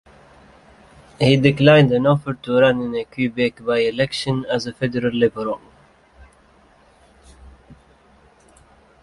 He 1.19 1.37
declined 1.37 1.91
an 1.91 2.07
offer 2.07 2.33
to 2.33 2.53
run 2.59 2.81
in 2.81 2.95
a 2.95 3.05
Quebec 3.05 3.63
by-election 3.63 4.47
as 4.49 4.65
a 4.65 4.73
federal 4.73 5.13
Liberal. 5.13 5.61